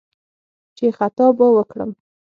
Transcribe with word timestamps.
چې 0.77 0.85
«خطا 0.97 1.27
به 1.37 1.45
وکړم» 1.55 1.91